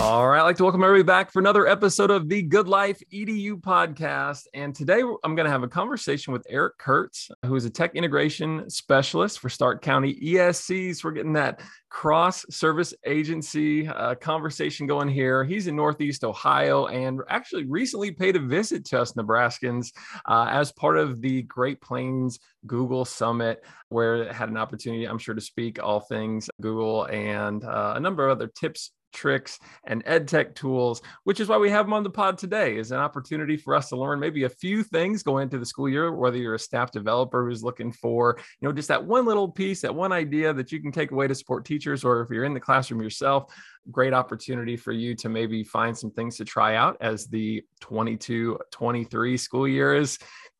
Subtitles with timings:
[0.00, 3.02] All right, I'd like to welcome everybody back for another episode of the Good Life
[3.12, 4.44] EDU podcast.
[4.54, 7.96] And today I'm going to have a conversation with Eric Curts, who is a tech
[7.96, 11.02] integration specialist for Stark County ESCs.
[11.02, 15.42] We're getting that cross service agency uh, conversation going here.
[15.42, 19.92] He's in Northeast Ohio and actually recently paid a visit to us Nebraskans
[20.26, 25.18] uh, as part of the Great Plains Google Summit, where it had an opportunity, I'm
[25.18, 30.02] sure, to speak all things Google and uh, a number of other tips tricks and
[30.06, 32.98] ed tech tools which is why we have them on the pod today is an
[32.98, 36.36] opportunity for us to learn maybe a few things going into the school year whether
[36.36, 39.94] you're a staff developer who's looking for you know just that one little piece that
[39.94, 42.60] one idea that you can take away to support teachers or if you're in the
[42.60, 43.52] classroom yourself
[43.90, 48.58] great opportunity for you to maybe find some things to try out as the 22
[48.70, 50.18] 23 school year is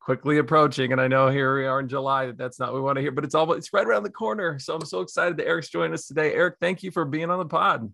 [0.09, 0.93] quickly approaching.
[0.93, 3.03] And I know here we are in July that that's not what we want to
[3.03, 4.59] hear, but it's all it's right around the corner.
[4.59, 6.33] So I'm so excited that Eric's joining us today.
[6.33, 7.93] Eric, thank you for being on the pod.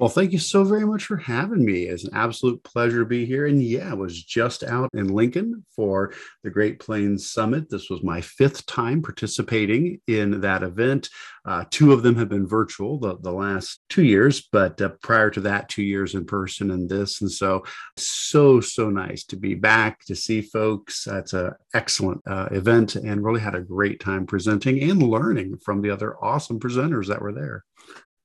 [0.00, 1.82] Well, thank you so very much for having me.
[1.82, 3.48] It's an absolute pleasure to be here.
[3.48, 7.68] And yeah, I was just out in Lincoln for the Great Plains Summit.
[7.68, 11.10] This was my fifth time participating in that event.
[11.44, 15.28] Uh, two of them have been virtual the, the last two years, but uh, prior
[15.28, 17.20] to that, two years in person and this.
[17.20, 17.62] And so,
[17.98, 21.04] so, so nice to be back to see folks.
[21.04, 25.82] That's an excellent uh, event and really had a great time presenting and learning from
[25.82, 27.64] the other awesome presenters that were there.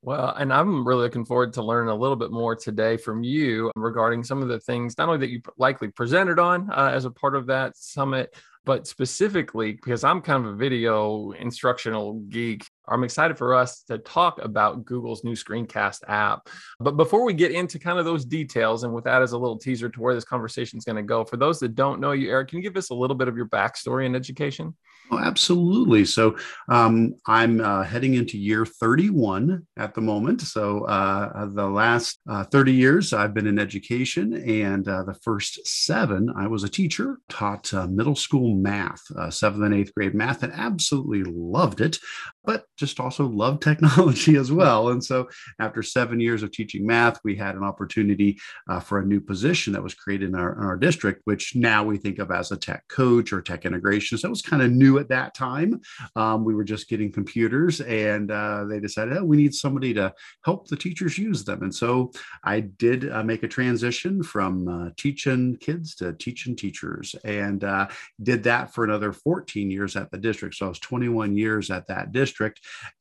[0.05, 3.71] Well, and I'm really looking forward to learning a little bit more today from you
[3.75, 7.09] regarding some of the things, not only that you likely presented on uh, as a
[7.09, 13.03] part of that summit, but specifically because I'm kind of a video instructional geek, I'm
[13.03, 16.49] excited for us to talk about Google's new screencast app.
[16.79, 19.57] But before we get into kind of those details, and with that as a little
[19.57, 22.29] teaser to where this conversation is going to go, for those that don't know you,
[22.29, 24.75] Eric, can you give us a little bit of your backstory and education?
[25.11, 26.03] Oh, absolutely.
[26.03, 26.35] So
[26.67, 30.41] um, I'm uh, heading into year 31 at the moment.
[30.41, 35.65] So uh, the last uh, 30 years I've been in education, and uh, the first
[35.67, 40.15] seven I was a teacher, taught uh, middle school math, uh, seventh and eighth grade
[40.15, 41.99] math, and absolutely loved it,
[42.45, 44.89] but just also love technology as well.
[44.89, 45.29] And so
[45.59, 48.39] after seven years of teaching math, we had an opportunity
[48.83, 51.97] for a new position that was created in our, in our district, which now we
[51.97, 54.17] think of as a tech coach or tech integration.
[54.17, 55.81] So it was kind of new at that time.
[56.15, 60.13] Um, we were just getting computers, and uh, they decided, oh, we need somebody to
[60.43, 61.63] help the teachers use them.
[61.63, 62.11] And so
[62.43, 67.87] I did uh, make a transition from uh, teaching kids to teaching teachers, and uh,
[68.21, 70.55] did that for another 14 years at the district.
[70.55, 72.34] So I was 21 years at that district,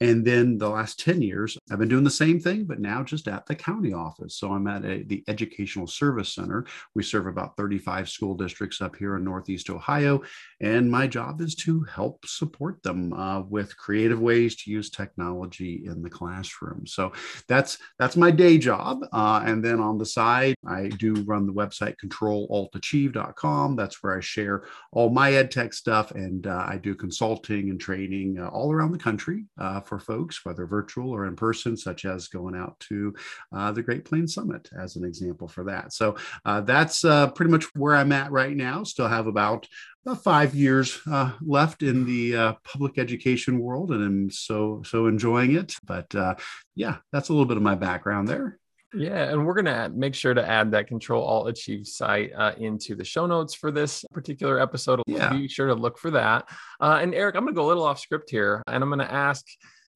[0.00, 3.28] and then the last 10 years I've been doing the same thing, but now just
[3.28, 4.36] at the county office.
[4.36, 6.66] So I'm at a, the Educational Service Center.
[6.94, 10.22] We serve about 35 school districts up here in Northeast Ohio,
[10.64, 15.82] and my job is to help support them uh, with creative ways to use technology
[15.84, 16.86] in the classroom.
[16.86, 17.12] So
[17.48, 19.04] that's that's my day job.
[19.12, 23.76] Uh, and then on the side, I do run the website controlaltachieve.com.
[23.76, 27.78] That's where I share all my ed tech stuff, and uh, I do consulting and
[27.78, 32.06] training uh, all around the country uh, for folks, whether virtual or in person, such
[32.06, 33.14] as going out to
[33.52, 35.92] uh, the Great Plains Summit as an example for that.
[35.92, 38.82] So that's pretty much where I'm at right now.
[38.82, 39.66] Still have about
[40.04, 45.06] about five years uh, left in the uh, public education world, and I'm so so
[45.06, 45.74] enjoying it.
[45.84, 46.34] But uh,
[46.74, 48.58] yeah, that's a little bit of my background there.
[48.92, 52.94] Yeah, and we're gonna make sure to add that Control Alt Achieve site uh, into
[52.94, 55.02] the show notes for this particular episode.
[55.06, 55.30] Yeah.
[55.30, 56.48] Be sure to look for that.
[56.80, 59.44] Uh, and Eric, I'm gonna go a little off script here, and I'm gonna ask,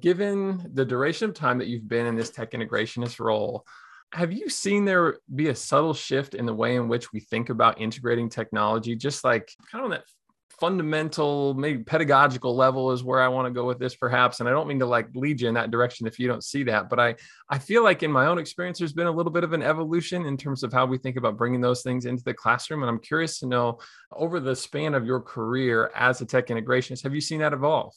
[0.00, 3.64] given the duration of time that you've been in this tech integrationist role
[4.12, 7.50] have you seen there be a subtle shift in the way in which we think
[7.50, 8.96] about integrating technology?
[8.96, 10.04] Just like kind of on that
[10.60, 14.40] fundamental maybe pedagogical level is where i want to go with this perhaps.
[14.40, 16.64] And i don't mean to like lead you in that direction if you don't see
[16.64, 17.14] that but i
[17.48, 20.26] i feel like in my own experience there's been a little bit of an evolution
[20.26, 22.82] in terms of how we think about bringing those things into the classroom.
[22.82, 23.78] And i'm curious to know
[24.12, 27.94] over the span of your career as a tech integrationist have you seen that evolve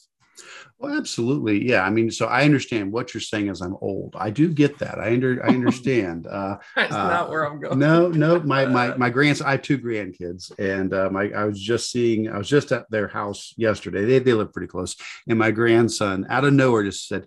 [0.82, 1.68] well, absolutely.
[1.68, 1.82] Yeah.
[1.82, 4.16] I mean, so I understand what you're saying as I'm old.
[4.18, 4.98] I do get that.
[4.98, 6.26] I under I understand.
[6.26, 7.78] Uh, That's uh, not where I'm going.
[7.78, 8.40] No, no.
[8.40, 9.40] My my my grands.
[9.40, 12.28] I have two grandkids, and uh, my I was just seeing.
[12.28, 14.04] I was just at their house yesterday.
[14.04, 14.96] They they live pretty close,
[15.28, 17.26] and my grandson out of nowhere just said,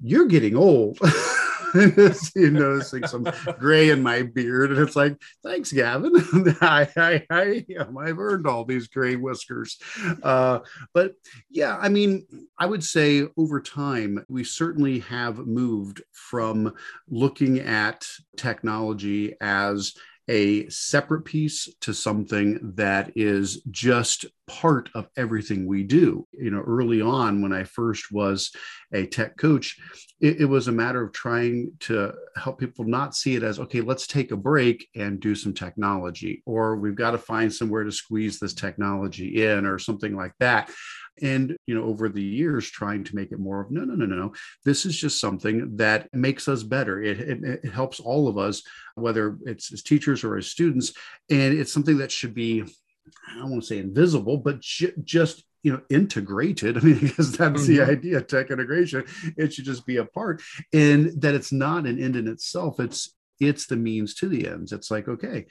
[0.00, 0.98] "You're getting old."
[2.34, 3.26] you noticing some
[3.58, 6.12] gray in my beard, and it's like, thanks, Gavin.
[6.60, 9.78] I, I, I, I've earned all these gray whiskers.
[10.22, 10.60] Uh,
[10.94, 11.14] but
[11.50, 12.26] yeah, I mean,
[12.58, 16.74] I would say over time, we certainly have moved from
[17.08, 18.06] looking at
[18.36, 19.94] technology as
[20.28, 26.26] a separate piece to something that is just part of everything we do.
[26.32, 28.50] You know, early on when I first was
[28.92, 29.76] a tech coach,
[30.20, 33.80] it, it, was a matter of trying to help people not see it as, okay,
[33.80, 37.92] let's take a break and do some technology, or we've got to find somewhere to
[37.92, 40.70] squeeze this technology in, or something like that
[41.22, 44.06] and you know over the years trying to make it more of no no no
[44.06, 44.32] no no.
[44.64, 47.02] This is just something that makes us better.
[47.02, 48.62] It, it, it helps all of us
[48.94, 50.92] whether it's as teachers or as students
[51.30, 55.44] and it's something that should be i don't want to say invisible but ju- just
[55.62, 56.76] you know integrated.
[56.78, 57.76] I mean because that's mm-hmm.
[57.76, 59.04] the idea tech integration.
[59.36, 60.42] It should just be a part
[60.72, 62.80] and that it's not an end in itself.
[62.80, 64.72] It's it's the means to the ends.
[64.72, 65.46] It's like okay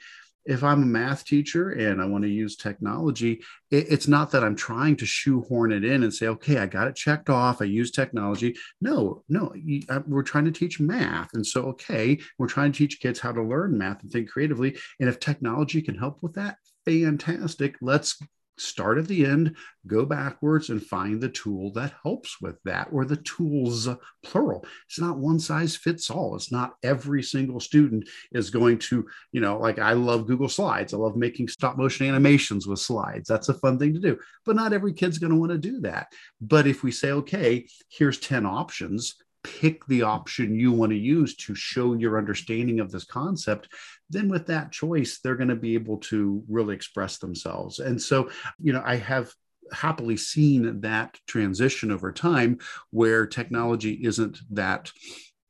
[0.48, 4.42] if I'm a math teacher and I want to use technology, it, it's not that
[4.42, 7.60] I'm trying to shoehorn it in and say, okay, I got it checked off.
[7.60, 8.56] I use technology.
[8.80, 11.34] No, no, you, I, we're trying to teach math.
[11.34, 14.78] And so, okay, we're trying to teach kids how to learn math and think creatively.
[14.98, 16.56] And if technology can help with that,
[16.86, 17.76] fantastic.
[17.82, 18.18] Let's
[18.60, 19.56] start at the end,
[19.86, 23.88] go backwards, and find the tool that helps with that, or the tools,
[24.22, 24.64] plural.
[24.86, 26.36] It's not one size fits all.
[26.36, 30.94] It's not every single student is going to, you know, like I love Google Slides.
[30.94, 33.28] I love making stop motion animations with slides.
[33.28, 34.18] That's a fun thing to do.
[34.44, 36.12] But not every kid's going to want to do that.
[36.40, 41.36] But if we say, okay, here's 10 options, pick the option you want to use
[41.36, 43.68] to show your understanding of this concept,
[44.10, 47.78] then with that choice, they're going to be able to really express themselves.
[47.78, 48.30] And so,
[48.60, 49.32] you know, I have
[49.72, 52.58] happily seen that transition over time
[52.90, 54.90] where technology isn't that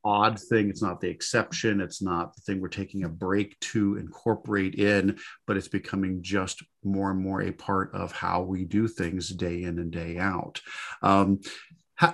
[0.03, 0.69] odd thing.
[0.69, 1.81] It's not the exception.
[1.81, 6.63] It's not the thing we're taking a break to incorporate in, but it's becoming just
[6.83, 10.61] more and more a part of how we do things day in and day out.
[11.01, 11.39] Um,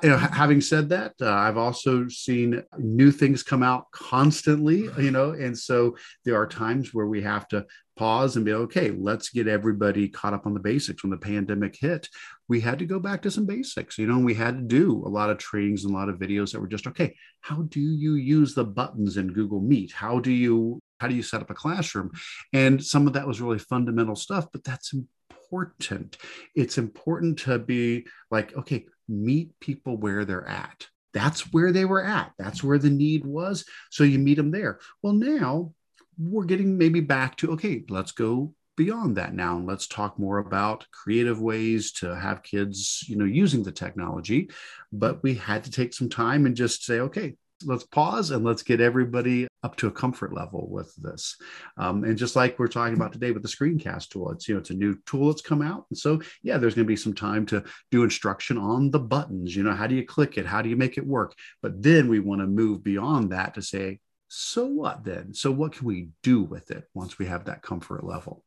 [0.01, 5.11] you know, having said that, uh, I've also seen new things come out constantly, you
[5.11, 7.65] know, and so there are times where we have to
[7.95, 11.03] pause and be okay, let's get everybody caught up on the basics.
[11.03, 12.09] When the pandemic hit,
[12.47, 15.03] we had to go back to some basics, you know, and we had to do
[15.05, 17.79] a lot of trainings and a lot of videos that were just okay, how do
[17.79, 19.91] you use the buttons in Google Meet?
[19.91, 22.11] How do you how do you set up a classroom?
[22.53, 26.17] And some of that was really fundamental stuff, but that's important.
[26.55, 30.87] It's important to be like, okay, meet people where they're at.
[31.13, 32.33] That's where they were at.
[32.37, 33.65] That's where the need was.
[33.89, 34.79] So you meet them there.
[35.01, 35.73] Well, now
[36.17, 40.39] we're getting maybe back to okay, let's go beyond that now and let's talk more
[40.39, 44.49] about creative ways to have kids you know using the technology
[44.91, 48.63] but we had to take some time and just say okay let's pause and let's
[48.63, 51.35] get everybody up to a comfort level with this.
[51.77, 54.59] Um, and just like we're talking about today with the screencast tool, it's you know
[54.59, 57.15] it's a new tool that's come out, and so yeah, there's going to be some
[57.15, 59.56] time to do instruction on the buttons.
[59.56, 60.45] You know, how do you click it?
[60.45, 61.33] How do you make it work?
[61.63, 65.33] But then we want to move beyond that to say, so what then?
[65.33, 68.44] So what can we do with it once we have that comfort level?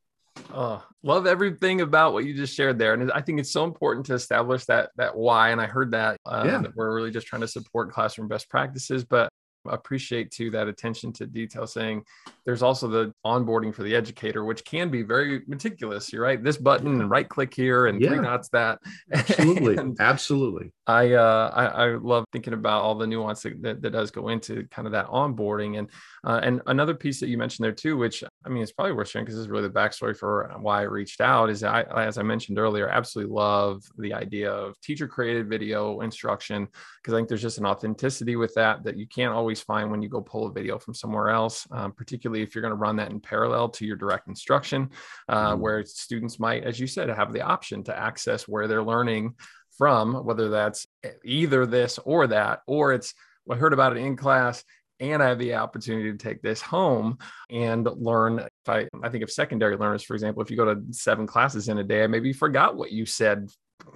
[0.55, 4.07] Oh, love everything about what you just shared there, and I think it's so important
[4.07, 5.51] to establish that that why.
[5.51, 6.59] And I heard that, um, yeah.
[6.59, 9.29] that we're really just trying to support classroom best practices, but
[9.67, 12.03] appreciate too that attention to detail saying
[12.45, 16.57] there's also the onboarding for the educator which can be very meticulous you're right this
[16.57, 18.09] button and right click here and yeah.
[18.09, 18.79] three dots that.
[19.13, 20.73] Absolutely absolutely.
[20.87, 24.29] I, uh, I, I love thinking about all the nuance that, that, that, does go
[24.29, 25.79] into kind of that onboarding.
[25.79, 25.91] And
[26.25, 29.09] uh, and another piece that you mentioned there too which I mean it's probably worth
[29.09, 32.19] sharing because this is really the backstory for why I reached out is I as
[32.19, 36.69] I mentioned earlier absolutely love the idea of teacher created video instruction
[37.03, 39.91] because I think there's just an authenticity with that that you can't always always find
[39.91, 42.77] when you go pull a video from somewhere else, um, particularly if you're going to
[42.77, 44.91] run that in parallel to your direct instruction,
[45.29, 45.61] uh, mm-hmm.
[45.61, 49.35] where students might, as you said, have the option to access where they're learning
[49.77, 50.87] from, whether that's
[51.25, 53.15] either this or that, or it's,
[53.47, 54.65] well, I heard about it in class
[55.01, 57.19] and I have the opportunity to take this home
[57.51, 58.41] and learn.
[58.41, 61.69] If I, I think of secondary learners, for example, if you go to seven classes
[61.69, 63.49] in a day, I maybe forgot what you said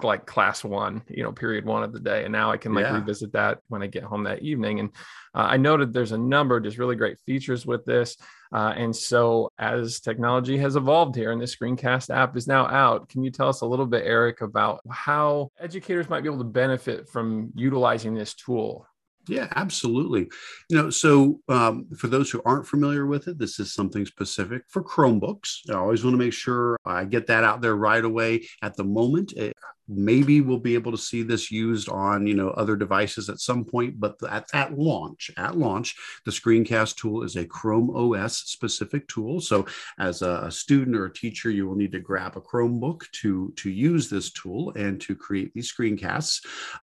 [0.03, 2.25] like class one, you know, period one of the day.
[2.25, 2.95] And now I can like yeah.
[2.95, 4.81] revisit that when I get home that evening.
[4.81, 4.91] And
[5.35, 8.17] uh, I noted there's a number of just really great features with this.
[8.53, 13.09] Uh, and so as technology has evolved here and the screencast app is now out,
[13.09, 16.45] can you tell us a little bit, Eric, about how educators might be able to
[16.45, 18.87] benefit from utilizing this tool?
[19.29, 20.29] Yeah, absolutely.
[20.69, 24.65] You know, so um, for those who aren't familiar with it, this is something specific
[24.69, 25.71] for Chromebooks.
[25.71, 28.49] I always want to make sure I get that out there right away.
[28.62, 29.55] At the moment, it,
[29.89, 33.65] maybe we'll be able to see this used on you know other devices at some
[33.65, 39.07] point but at, at launch at launch the screencast tool is a chrome os specific
[39.09, 39.41] tool.
[39.41, 39.67] So
[39.99, 43.53] as a, a student or a teacher you will need to grab a chromebook to
[43.57, 46.45] to use this tool and to create these screencasts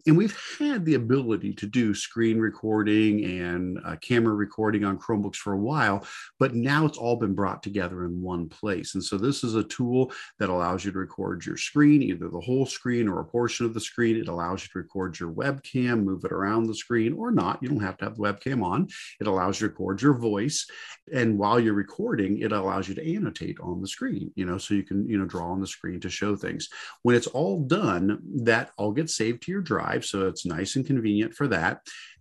[0.06, 5.36] and we've had the ability to do screen recording and uh, camera recording on Chromebooks
[5.36, 6.06] for a while,
[6.38, 8.94] but now it's all been brought together in one place.
[8.94, 12.40] And so this is a tool that allows you to record your screen, either the
[12.40, 14.16] whole screen or a portion of the screen.
[14.16, 17.62] It allows you to record your webcam, move it around the screen or not.
[17.62, 18.88] You don't have to have the webcam on.
[19.20, 20.66] It allows you to record your voice.
[21.14, 24.74] And while you're recording, it allows you to annotate on the screen, you know, so
[24.74, 26.68] you can, you know, draw on the screen to show things.
[27.02, 30.04] When it's all done, that all gets saved to your drive drive.
[30.04, 31.80] So it's nice and convenient for that.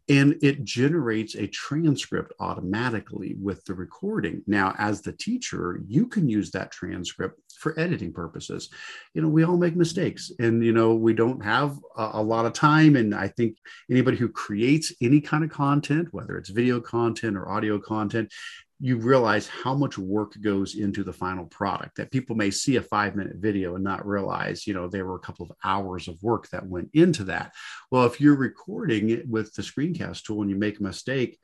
[0.10, 4.44] And it generates a transcript automatically with the recording.
[4.48, 8.70] Now, as the teacher, you can use that transcript for editing purposes.
[9.14, 12.46] You know, we all make mistakes and, you know, we don't have a, a lot
[12.46, 12.98] of time.
[12.98, 13.58] And I think
[13.90, 18.30] anybody who creates any kind of content, whether it's video content or audio content,
[18.84, 22.82] you realize how much work goes into the final product that people may see a
[22.82, 26.22] five minute video and not realize you know there were a couple of hours of
[26.22, 27.54] work that went into that.
[27.92, 31.40] Well if you're recording it with the screencast tool and you make a mistake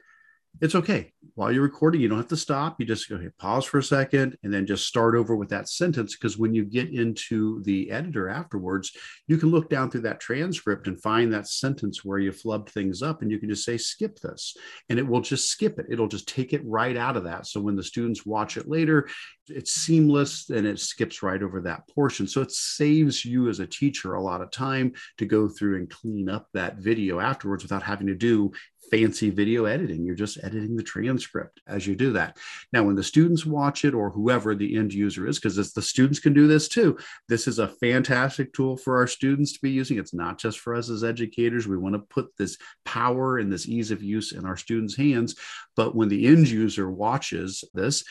[0.61, 1.11] it's okay.
[1.35, 2.79] While you're recording, you don't have to stop.
[2.79, 5.69] You just go ahead, pause for a second, and then just start over with that
[5.69, 6.15] sentence.
[6.15, 8.91] Because when you get into the editor afterwards,
[9.27, 13.01] you can look down through that transcript and find that sentence where you flubbed things
[13.01, 14.57] up, and you can just say, skip this,
[14.89, 15.85] and it will just skip it.
[15.89, 17.47] It'll just take it right out of that.
[17.47, 19.07] So when the students watch it later,
[19.47, 22.27] it's seamless and it skips right over that portion.
[22.27, 25.89] So it saves you as a teacher a lot of time to go through and
[25.89, 28.51] clean up that video afterwards without having to do
[28.89, 30.05] fancy video editing.
[30.05, 32.37] You're just editing the transcript as you do that.
[32.73, 36.19] Now, when the students watch it or whoever the end user is, because the students
[36.19, 39.97] can do this too, this is a fantastic tool for our students to be using.
[39.97, 41.67] It's not just for us as educators.
[41.67, 45.35] We want to put this power and this ease of use in our students' hands.
[45.75, 48.03] But when the end user watches this,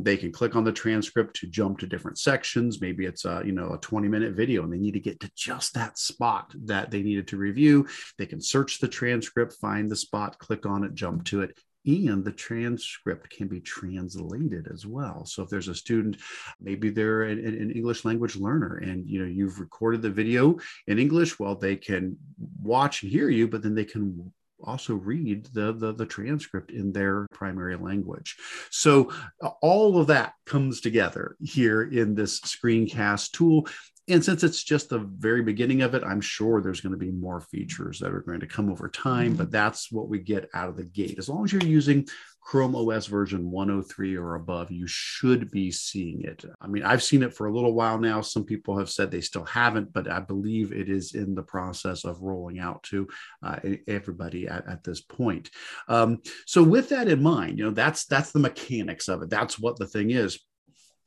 [0.00, 2.80] they can click on the transcript to jump to different sections.
[2.80, 5.30] Maybe it's a you know a 20 minute video and they need to get to
[5.36, 7.86] just that spot that they needed to review.
[8.18, 11.58] They can search the transcript find the spot click on it jump to it.
[11.84, 15.26] And the transcript can be translated as well.
[15.26, 16.16] So if there's a student
[16.60, 20.56] maybe they're an, an, english language learner and you know you've recorded the video
[20.86, 22.16] in english well they can
[22.62, 24.32] watch and hear you but then they can
[24.64, 28.36] also read the, the, the transcript in their primary language.
[28.70, 33.66] So uh, all of that comes together here in this screencast tool.
[34.08, 37.12] And since it's just the very beginning of it, I'm sure there's going to be
[37.12, 40.68] more features that are going to come over time, but that's what we get out
[40.68, 41.18] of the gate.
[41.18, 42.08] As long as you're using
[42.40, 46.44] Chrome OS version 103 or above, you should be seeing it.
[46.60, 48.20] I mean, I've seen it for a little while now.
[48.20, 52.04] Some people have said they still haven't, but I believe it is in the process
[52.04, 53.06] of rolling out to
[53.44, 55.50] uh, everybody at, at, this point.
[55.86, 59.30] Um, so, with that in mind, you know, that's that's the mechanics of it.
[59.30, 60.40] That's what the thing is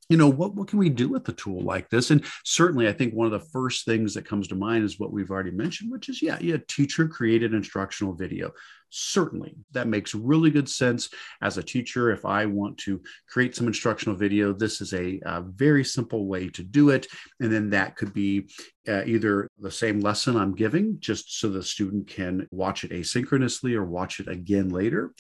[0.10, 2.12] you know what what can we do with a tool like this?
[2.12, 5.12] And certainly i think one of the first things that comes to mind is what
[5.12, 8.52] we've already mentioned which is yeah yeah teacher created instructional video
[8.96, 11.10] certainly that makes really good sense.
[11.42, 15.42] As a teacher if i want to create some instructional video this is a, a
[15.42, 17.08] very simple way to do it.
[17.40, 18.50] And then that could be
[18.88, 23.74] uh, either the same lesson i'm giving just so the student can watch it asynchronously
[23.76, 25.14] or watch it again later.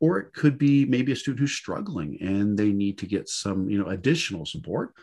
[0.00, 3.68] Or it could be maybe a student who's struggling and they need to get some
[3.68, 4.94] you know additional support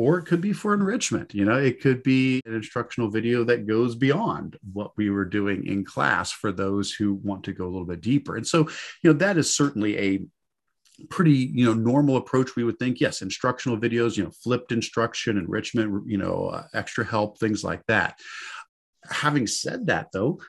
[0.00, 3.66] or it could be for enrichment you know it could be an instructional video that
[3.66, 7.72] goes beyond what we were doing in class for those who want to go a
[7.72, 8.36] little bit deeper.
[8.36, 8.60] And so
[9.02, 10.24] you know that is certainly a
[11.08, 13.00] pretty you know normal approach we would think.
[13.00, 17.84] Yes instructional videos you know flipped instruction enrichment you know uh, extra help things like
[17.86, 18.18] that.
[19.10, 20.40] Having said that though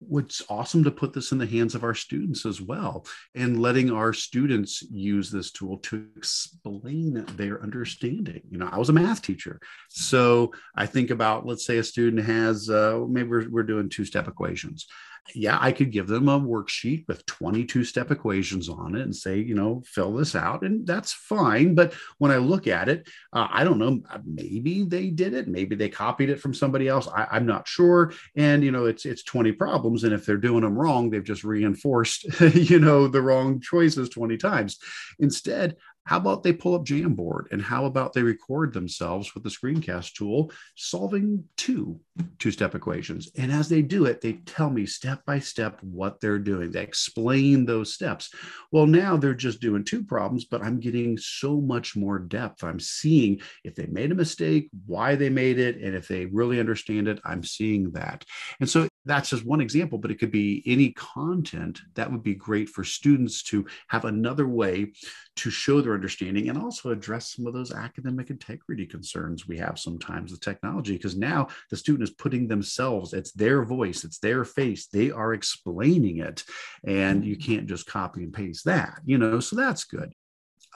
[0.00, 3.90] what's awesome to put this in the hands of our students as well and letting
[3.90, 9.20] our students use this tool to explain their understanding you know i was a math
[9.22, 13.88] teacher so i think about let's say a student has uh, maybe we're, we're doing
[13.88, 14.86] two step equations
[15.34, 19.38] yeah, I could give them a worksheet with 22 step equations on it and say,
[19.38, 21.74] you know, fill this out, and that's fine.
[21.74, 25.76] But when I look at it, uh, I don't know, maybe they did it, maybe
[25.76, 27.08] they copied it from somebody else.
[27.08, 28.12] I, am not sure.
[28.36, 31.44] And you know, it's it's 20 problems, and if they're doing them wrong, they've just
[31.44, 34.78] reinforced, you know, the wrong choices 20 times.
[35.18, 35.76] Instead,
[36.08, 40.14] how about they pull up Jamboard and how about they record themselves with the screencast
[40.14, 42.00] tool solving two
[42.38, 43.30] two step equations?
[43.36, 46.70] And as they do it, they tell me step by step what they're doing.
[46.70, 48.32] They explain those steps.
[48.72, 52.64] Well, now they're just doing two problems, but I'm getting so much more depth.
[52.64, 56.58] I'm seeing if they made a mistake, why they made it, and if they really
[56.58, 58.24] understand it, I'm seeing that.
[58.60, 62.34] And so that's just one example, but it could be any content that would be
[62.34, 64.92] great for students to have another way
[65.36, 69.78] to show their understanding and also address some of those academic integrity concerns we have
[69.78, 74.44] sometimes with technology because now the student is putting themselves it's their voice it's their
[74.44, 76.42] face they are explaining it
[76.84, 80.12] and you can't just copy and paste that you know so that's good.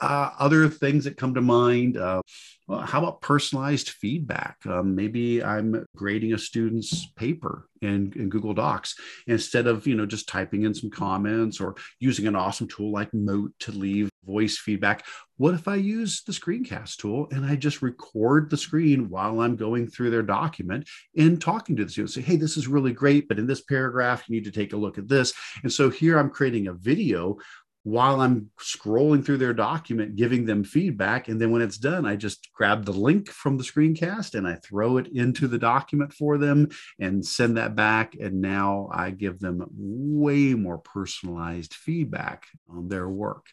[0.01, 2.21] Uh, other things that come to mind uh,
[2.67, 4.57] well, how about personalized feedback?
[4.65, 8.95] Um, maybe I'm grading a student's paper in, in Google Docs
[9.27, 13.13] instead of you know just typing in some comments or using an awesome tool like
[13.13, 15.05] Mote to leave voice feedback.
[15.37, 19.55] What if I use the screencast tool and I just record the screen while I'm
[19.55, 22.11] going through their document and talking to the student?
[22.11, 24.77] Say, hey, this is really great, but in this paragraph, you need to take a
[24.77, 25.33] look at this.
[25.63, 27.37] And so here I'm creating a video
[27.83, 31.27] while I'm scrolling through their document, giving them feedback.
[31.27, 34.55] And then when it's done, I just grab the link from the screencast and I
[34.55, 38.15] throw it into the document for them and send that back.
[38.15, 43.47] And now I give them way more personalized feedback on their work.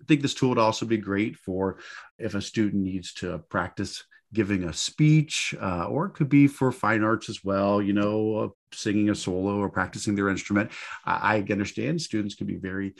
[0.00, 1.78] I think this tool would also be great for
[2.18, 6.70] if a student needs to practice giving a speech, uh, or it could be for
[6.70, 10.70] fine arts as well, you know, uh, singing a solo or practicing their instrument.
[11.06, 12.94] I, I understand students can be very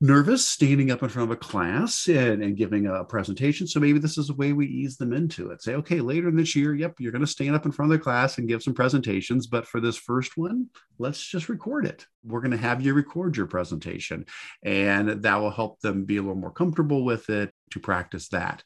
[0.00, 3.66] nervous standing up in front of a class and, and giving a presentation.
[3.66, 5.62] So maybe this is a way we ease them into it.
[5.62, 7.98] Say, okay, later in this year, yep, you're going to stand up in front of
[7.98, 9.46] the class and give some presentations.
[9.46, 10.66] But for this first one,
[10.98, 12.06] let's just record it.
[12.24, 14.26] We're going to have you record your presentation.
[14.62, 18.62] And that will help them be a little more comfortable with it to practice that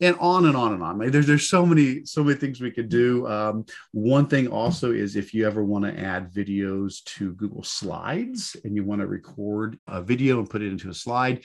[0.00, 0.98] and on and on and on.
[0.98, 3.26] Like There's there's so many so many things we could do.
[3.26, 8.56] Um, one thing also is if you ever want to add videos to Google Slides
[8.64, 11.42] and you want to record a video and put it into a slide,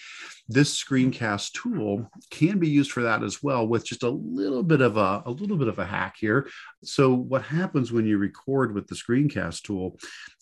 [0.48, 3.68] this screencast tool can be used for that as well.
[3.68, 6.48] With just a little bit of a a little bit of a hack here.
[6.84, 9.98] So what happens when you record with the screencast tool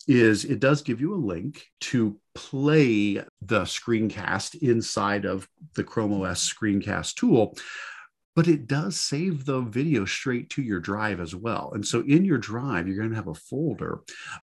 [0.06, 6.12] is it does give you a link to play the screencast inside of the Chrome
[6.12, 7.56] OS screencast tool
[8.34, 11.72] but it does save the video straight to your drive as well.
[11.74, 14.00] And so in your drive, you're going to have a folder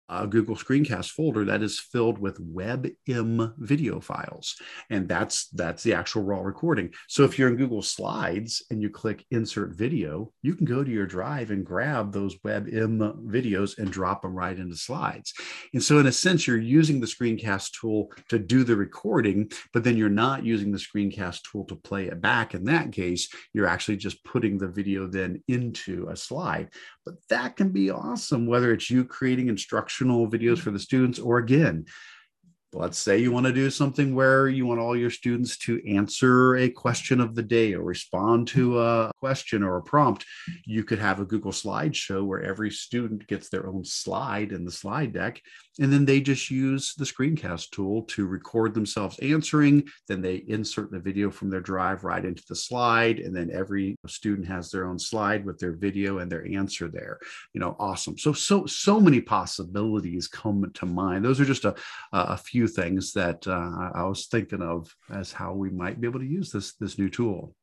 [0.09, 4.55] a Google Screencast folder that is filled with WebM video files,
[4.89, 6.91] and that's that's the actual raw recording.
[7.08, 10.91] So if you're in Google Slides and you click Insert Video, you can go to
[10.91, 15.34] your drive and grab those WebM videos and drop them right into Slides.
[15.73, 19.84] And so in a sense, you're using the Screencast tool to do the recording, but
[19.84, 22.53] then you're not using the Screencast tool to play it back.
[22.53, 26.69] In that case, you're actually just putting the video then into a slide.
[27.06, 29.49] But that can be awesome, whether it's you creating
[30.01, 31.86] instructional videos for the students or again,
[32.75, 36.57] let's say you want to do something where you want all your students to answer
[36.57, 40.25] a question of the day or respond to a question or a prompt.
[40.65, 44.71] You could have a google slideshow where every student gets their own slide in the
[44.71, 45.41] slide deck
[45.79, 49.88] and then they just use the screencast tool to record themselves answering.
[50.07, 53.97] Then they insert the video from their drive right into the slide and then every
[54.05, 57.19] student has their own slide with their video and their answer there.
[57.53, 58.17] You know awesome.
[58.17, 61.23] So so so many possibilities come to mind.
[61.23, 61.75] Those are just a,
[62.11, 66.19] a few things that uh, i was thinking of as how we might be able
[66.19, 67.56] to use this this new tool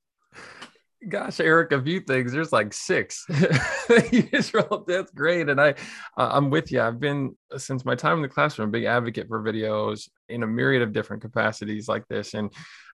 [1.09, 2.31] Gosh, Eric, a few things.
[2.31, 3.27] There's like six.
[4.13, 4.55] you just.
[4.87, 5.71] That's great, and I,
[6.17, 6.81] uh, I'm with you.
[6.81, 10.47] I've been since my time in the classroom, a big advocate for videos in a
[10.47, 12.53] myriad of different capacities like this, and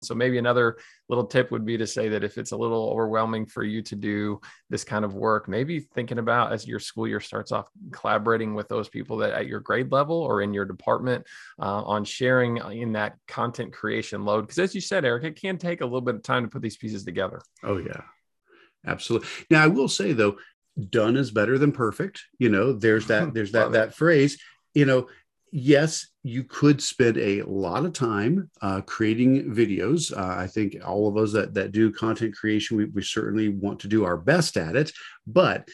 [0.04, 0.78] so maybe another
[1.10, 3.96] little tip would be to say that if it's a little overwhelming for you to
[3.96, 4.40] do
[4.70, 8.68] this kind of work, maybe thinking about as your school year starts off, collaborating with
[8.68, 11.26] those people that at your grade level or in your department
[11.60, 14.42] uh, on sharing in that content creation load.
[14.42, 16.62] Because as you said, Eric, it can take a little bit of time to put
[16.62, 17.42] these pieces together.
[17.64, 18.02] Oh yeah,
[18.86, 19.28] absolutely.
[19.50, 20.38] Now I will say though,
[20.90, 22.24] done is better than perfect.
[22.40, 24.42] You know, there's that there's that that phrase.
[24.74, 25.08] You know,
[25.56, 30.12] yes, you could spend a lot of time uh, creating videos.
[30.12, 33.80] Uh, I think all of us that, that do content creation, we, we certainly want
[33.82, 34.92] to do our best at it.
[35.28, 35.70] But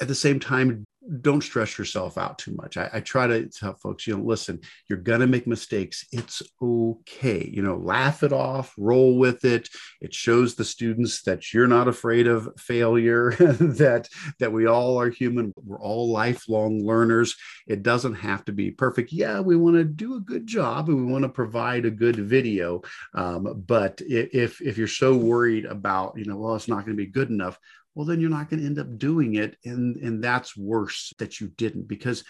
[0.00, 0.86] at the same time,
[1.20, 2.76] don't stress yourself out too much.
[2.76, 6.06] I, I, try to tell folks, you know, listen, you're gonna make mistakes.
[6.12, 7.50] It's okay.
[7.52, 9.68] You know, laugh it off, roll with it.
[10.00, 15.10] It shows the students that you're not afraid of failure, that that we all are
[15.10, 15.52] human.
[15.56, 17.34] We're all lifelong learners.
[17.66, 19.12] It doesn't have to be perfect.
[19.12, 22.16] Yeah, we want to do a good job and we want to provide a good
[22.16, 22.82] video.
[23.14, 27.04] Um, but if if you're so worried about, you know, well, it's not going to
[27.04, 27.58] be good enough,
[27.94, 31.40] well then you're not going to end up doing it and and that's worse that
[31.40, 32.24] you didn't because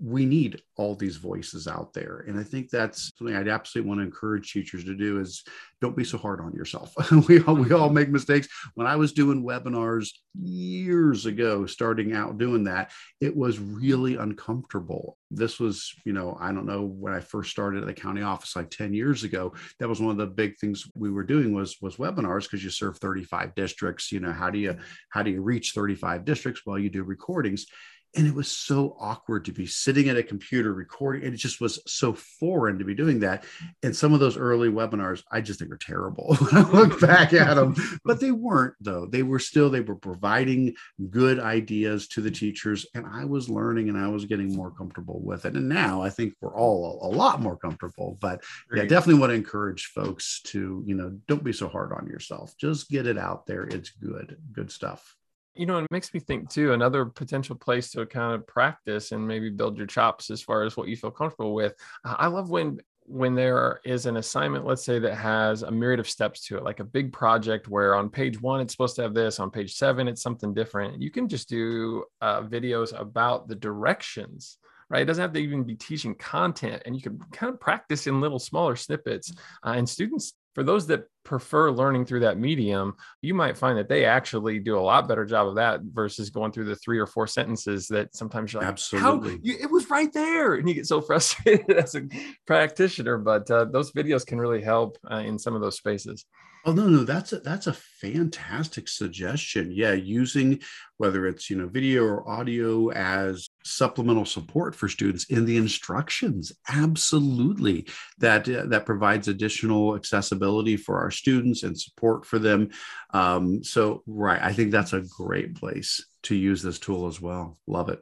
[0.00, 2.24] we need all these voices out there.
[2.28, 5.42] And i think that's something i'd absolutely want to encourage teachers to do is
[5.80, 6.92] don't be so hard on yourself.
[7.28, 8.48] We all we all make mistakes.
[8.74, 15.18] When i was doing webinars years ago starting out doing that it was really uncomfortable.
[15.30, 18.56] This was you know i don't know when i first started at the county office
[18.56, 21.76] like 10 years ago that was one of the big things we were doing was
[21.82, 24.76] was webinars because you serve 35 districts you know how do you
[25.10, 26.62] how do you reach 35 districts?
[26.64, 27.66] While you do recordings
[28.16, 31.60] and it was so awkward to be sitting at a computer recording and it just
[31.60, 33.44] was so foreign to be doing that.
[33.82, 36.36] And some of those early webinars i just think are terrible.
[36.48, 39.06] When i look back at them but they weren't though.
[39.06, 40.74] They were still they were providing
[41.10, 45.20] good ideas to the teachers and i was learning and i was getting more comfortable
[45.20, 45.54] with it.
[45.54, 48.42] And now i think we're all a, a lot more comfortable but
[48.74, 52.54] yeah definitely want to encourage folks to you know don't be so hard on yourself.
[52.58, 53.64] Just get it out there.
[53.64, 55.17] It's good good stuff
[55.58, 59.26] you know, it makes me think too, another potential place to kind of practice and
[59.26, 61.74] maybe build your chops as far as what you feel comfortable with.
[62.04, 66.06] I love when when there is an assignment, let's say that has a myriad of
[66.08, 69.14] steps to it, like a big project where on page one it's supposed to have
[69.14, 71.00] this, on page seven it's something different.
[71.00, 74.58] You can just do uh, videos about the directions
[74.90, 75.02] right?
[75.02, 78.20] It doesn't have to even be teaching content, and you can kind of practice in
[78.20, 79.32] little smaller snippets.
[79.64, 83.88] Uh, and students for those that prefer learning through that medium, you might find that
[83.88, 87.06] they actually do a lot better job of that versus going through the three or
[87.06, 90.88] four sentences that sometimes you're like, absolutely, you, it was right there, and you get
[90.88, 92.08] so frustrated as a
[92.44, 93.18] practitioner.
[93.18, 96.24] But uh, those videos can really help uh, in some of those spaces.
[96.68, 99.72] Oh no, no, that's a that's a fantastic suggestion.
[99.72, 100.60] Yeah, using
[100.98, 106.52] whether it's you know video or audio as supplemental support for students in the instructions,
[106.68, 107.86] absolutely.
[108.18, 112.68] That uh, that provides additional accessibility for our students and support for them.
[113.14, 117.56] Um, so right, I think that's a great place to use this tool as well.
[117.66, 118.00] Love it.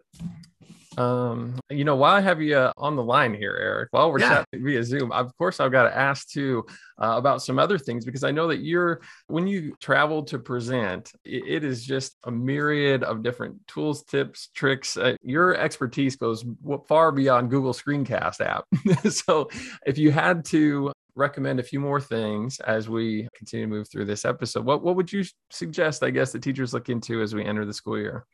[0.97, 4.21] Um, you know, while I have you uh, on the line here, Eric, while we're
[4.21, 4.45] yeah.
[4.53, 6.65] chatting via Zoom, of course, I've got to ask too
[7.01, 11.13] uh, about some other things because I know that you're, when you travel to present,
[11.25, 14.97] it, it is just a myriad of different tools, tips, tricks.
[14.97, 16.45] Uh, your expertise goes
[16.89, 18.65] far beyond Google Screencast app.
[19.11, 19.51] so
[19.87, 24.07] if you had to recommend a few more things as we continue to move through
[24.07, 27.45] this episode, what, what would you suggest, I guess, the teachers look into as we
[27.45, 28.25] enter the school year?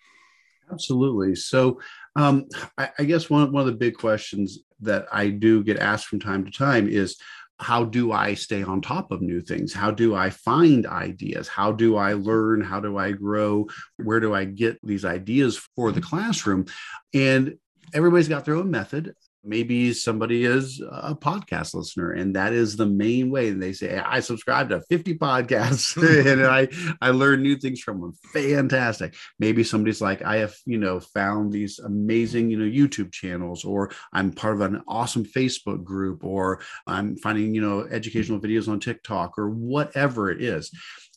[0.73, 1.35] Absolutely.
[1.35, 1.81] So,
[2.17, 2.47] um,
[2.79, 6.21] I, I, guess one, one of the big questions that I do get asked from
[6.21, 7.17] time to time is
[7.59, 9.73] how do I stay on top of new things?
[9.73, 11.47] How do I find ideas?
[11.47, 12.61] How do I learn?
[12.61, 13.67] How do I grow?
[13.99, 16.67] Where do I get these ideas for the classroom?
[17.15, 17.57] And
[17.95, 22.87] everybody's got their own method maybe somebody is a podcast listener and that is the
[22.87, 25.93] main way and they say i subscribe to 50 podcasts.
[26.33, 26.69] And i
[27.01, 29.15] i learn new things from them fantastic.
[29.39, 33.91] Maybe somebody's like i have you know found these amazing you know youtube channels or
[34.13, 38.81] i'm part of an awesome facebook group or i'm finding you know educational videos on
[38.81, 40.71] tiktok or whatever it is.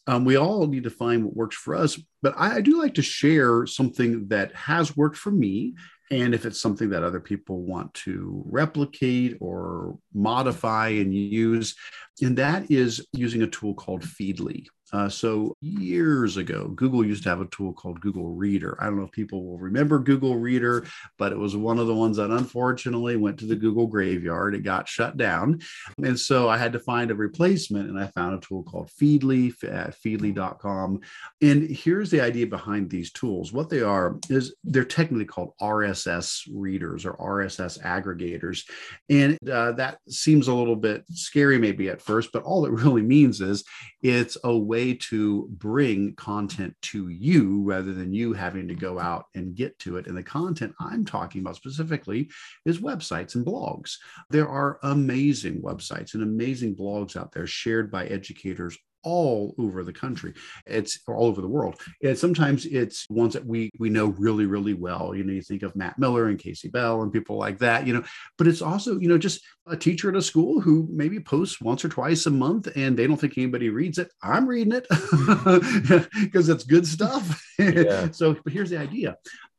[0.07, 2.95] Um, we all need to find what works for us but I, I do like
[2.95, 5.75] to share something that has worked for me
[6.11, 11.75] and if it's something that other people want to replicate or modify and use
[12.21, 17.29] and that is using a tool called feedly uh, so years ago, Google used to
[17.29, 18.77] have a tool called Google Reader.
[18.79, 20.85] I don't know if people will remember Google Reader,
[21.17, 24.53] but it was one of the ones that unfortunately went to the Google graveyard.
[24.53, 25.61] It got shut down.
[25.97, 29.53] And so I had to find a replacement and I found a tool called Feedly
[29.63, 31.01] at feedly.com.
[31.41, 33.51] And here's the idea behind these tools.
[33.51, 38.69] What they are is they're technically called RSS readers or RSS aggregators.
[39.09, 43.01] And uh, that seems a little bit scary maybe at first, but all it really
[43.01, 43.63] means is
[44.03, 48.99] it's a way way to bring content to you rather than you having to go
[48.99, 50.05] out and get to it.
[50.05, 52.29] And the content I'm talking about specifically
[52.65, 53.95] is websites and blogs.
[54.29, 59.93] There are amazing websites and amazing blogs out there shared by educators all over the
[59.93, 60.33] country.
[60.65, 61.79] It's all over the world.
[62.03, 65.13] And sometimes it's ones that we we know really, really well.
[65.15, 67.93] You know, you think of Matt Miller and Kasey Bell and people like that, you
[67.93, 68.03] know,
[68.37, 71.85] but it's also, you know, just a teacher at a school who maybe posts once
[71.85, 74.11] or twice a month and they don't think anybody reads it.
[74.21, 74.87] I'm reading it
[76.21, 77.41] because it's good stuff.
[77.59, 78.09] Yeah.
[78.11, 79.17] so but here's the idea.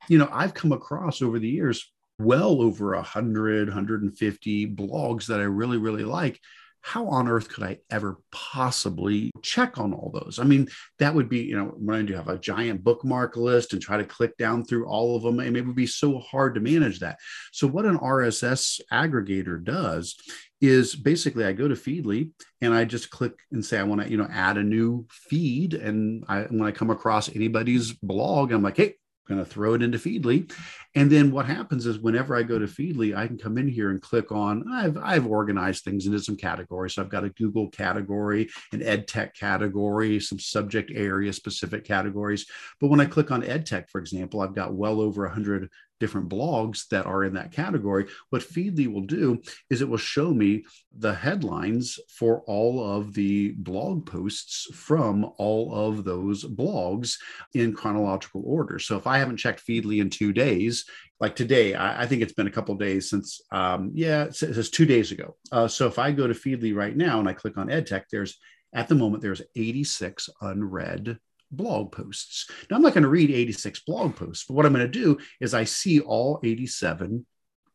[0.09, 5.45] you know, I've come across over the years well over 100, 150 blogs that I
[5.45, 6.41] really, really like
[6.87, 10.39] how on earth could I ever possibly check on all those?
[10.39, 10.69] I mean,
[11.01, 14.05] that would be, you know, when you have a giant bookmark list and try to
[14.05, 17.19] click down through all of them, and it would be so hard to manage that.
[17.51, 20.15] So, what an RSS aggregator does
[20.61, 24.09] is basically I go to Feedly and I just click and say I want to,
[24.09, 25.75] you know, add a new feed.
[25.75, 28.95] And I, when I come across anybody's blog, I'm like, hey,
[29.27, 30.53] going to throw it into Feedly.
[30.95, 33.91] And then what happens is whenever I go to Feedly, I can come in here
[33.91, 36.95] and click on, I've, I've organized things into some categories.
[36.95, 42.47] So I've got a Google category, an ed tech category, some subject area specific categories.
[42.81, 45.69] But when I click on ed tech, for example, I've got well over 100
[46.01, 48.07] different blogs that are in that category.
[48.31, 50.65] What Feedly will do is it will show me
[50.97, 57.17] the headlines for all of the blog posts from all of those blogs
[57.55, 58.79] in chronological order.
[58.79, 60.85] So if I haven't checked Feedly in two days,
[61.21, 64.71] like today, I, I think it's been a couple days since, um, yeah, it says
[64.71, 65.37] two days ago.
[65.51, 68.39] Uh, so if I go to Feedly right now and I click on EdTech, there's
[68.75, 71.19] at the moment there's 86 unread
[71.51, 72.49] blog posts.
[72.71, 75.19] Now, I'm not going to read 86 blog posts, but what I'm going to do
[75.41, 77.25] is I see all 87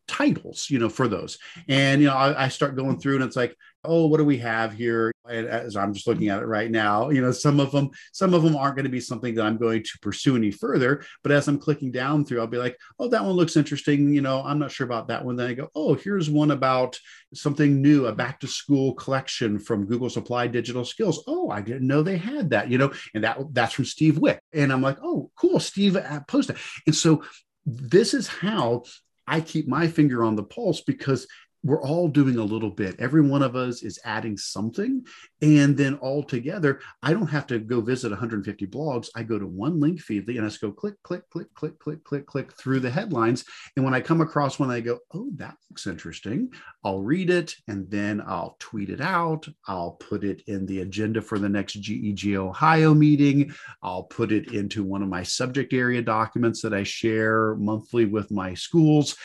[0.07, 1.37] titles, you know, for those.
[1.67, 4.37] And, you know, I, I, start going through and it's like, oh, what do we
[4.37, 5.11] have here?
[5.29, 7.89] And uh, as I'm just looking at it right now, you know, some of them,
[8.11, 11.03] some of them aren't going to be something that I'm going to pursue any further.
[11.23, 14.13] But as I'm clicking down through, I'll be like, oh, that one looks interesting.
[14.13, 15.35] You know, I'm not sure about that one.
[15.35, 16.99] Then I go, oh, here's one about
[17.33, 21.23] something new, a back to school collection from Google's Applied Digital Skills.
[21.27, 24.39] Oh, I didn't know they had that, you know, and that that's from Steve Wick.
[24.53, 26.57] And I'm like, oh, cool, Steve uh, posted.
[26.85, 27.23] And so
[27.65, 28.83] this is how
[29.27, 31.27] I keep my finger on the pulse because
[31.63, 32.95] we're all doing a little bit.
[32.99, 35.05] Every one of us is adding something.
[35.41, 39.09] And then all together, I don't have to go visit 150 blogs.
[39.15, 42.03] I go to one link feedly and I just go click, click, click, click, click,
[42.03, 43.45] click, click through the headlines.
[43.75, 46.51] And when I come across one, I go, oh, that looks interesting.
[46.83, 49.47] I'll read it and then I'll tweet it out.
[49.67, 53.53] I'll put it in the agenda for the next GEG Ohio meeting.
[53.83, 58.31] I'll put it into one of my subject area documents that I share monthly with
[58.31, 59.15] my schools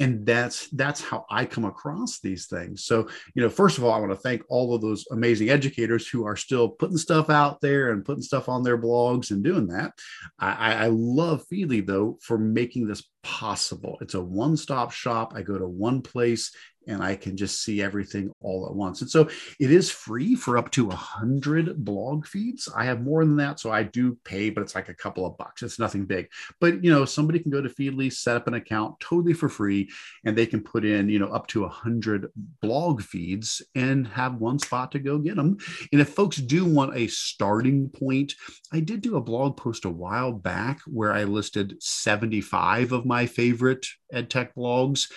[0.00, 2.84] and that's that's how i come across these things.
[2.84, 6.08] So you know first of all i want to thank all of those amazing educators
[6.08, 9.68] who are still putting stuff out there and putting stuff on their blogs and doing
[9.68, 9.92] that.
[10.38, 13.98] I, I love feedly though for making this possible.
[14.00, 15.32] It's a one-stop shop.
[15.34, 16.54] I go to one place
[16.86, 19.00] and I can just see everything all at once.
[19.00, 19.28] And so
[19.60, 22.68] it is free for up to a hundred blog feeds.
[22.74, 25.36] I have more than that, so I do pay, but it's like a couple of
[25.36, 25.62] bucks.
[25.62, 26.28] It's nothing big.
[26.60, 29.90] But you know, somebody can go to Feedly, set up an account totally for free,
[30.24, 34.36] and they can put in you know up to a hundred blog feeds and have
[34.36, 35.56] one spot to go get them.
[35.92, 38.34] And if folks do want a starting point,
[38.72, 43.26] I did do a blog post a while back where I listed 75 of my
[43.26, 45.10] favorite edtech blogs.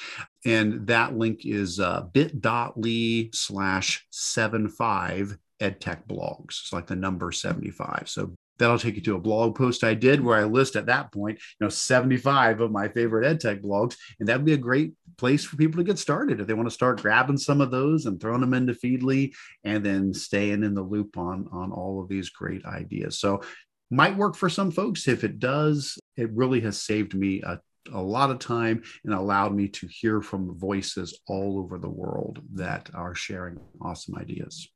[0.46, 6.62] And that link is uh, bit.ly slash 75 edtech blogs.
[6.62, 8.04] It's like the number 75.
[8.06, 11.12] So that'll take you to a blog post I did where I list at that
[11.12, 13.96] point, you know, 75 of my favorite edtech blogs.
[14.20, 16.74] And that'd be a great place for people to get started if they want to
[16.74, 19.34] start grabbing some of those and throwing them into Feedly
[19.64, 23.20] and then staying in the loop on, on all of these great ideas.
[23.20, 23.42] So
[23.90, 25.08] might work for some folks.
[25.08, 27.60] If it does, it really has saved me a
[27.94, 32.42] a lot of time and allowed me to hear from voices all over the world
[32.54, 34.70] that are sharing awesome ideas.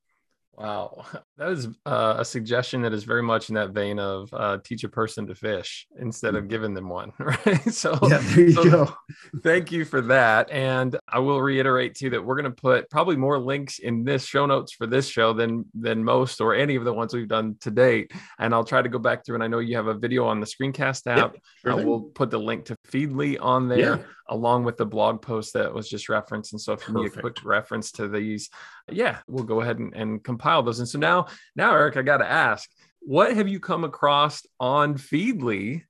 [0.57, 1.05] Wow,
[1.37, 4.83] that is uh, a suggestion that is very much in that vein of uh, teach
[4.83, 6.49] a person to fish instead of mm.
[6.49, 7.73] giving them one, right?
[7.73, 8.93] So, yeah, there you so go.
[9.43, 13.15] Thank you for that, and I will reiterate too that we're going to put probably
[13.15, 16.83] more links in this show notes for this show than than most or any of
[16.83, 18.11] the ones we've done to date.
[18.37, 20.39] And I'll try to go back through, and I know you have a video on
[20.39, 21.33] the Screencast app.
[21.33, 23.79] Yep, sure uh, we'll put the link to Feedly on there.
[23.79, 23.97] Yeah
[24.31, 26.53] along with the blog post that was just referenced.
[26.53, 28.49] And so if you need a quick reference to these,
[28.93, 30.79] yeah, we'll go ahead and, and compile those.
[30.79, 34.95] And so now, now, Eric, I got to ask, what have you come across on
[34.95, 35.83] Feedly